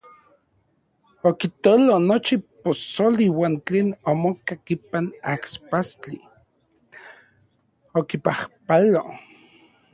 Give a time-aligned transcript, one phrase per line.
[1.29, 6.19] Okitolo nochi posoli uan tlen omokak ipan ajpastli,
[7.99, 9.03] okipajpalo.